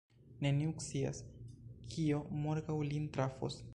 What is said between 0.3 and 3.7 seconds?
Neniu scias, kio morgaŭ lin trafos.